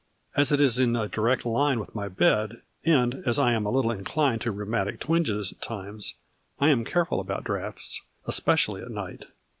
[0.35, 3.69] As it is in a direct line with my bed, and, as I am a
[3.69, 6.15] little inclined to rheumatic twinges at times,
[6.59, 9.25] I am careful about draughts, especially at night.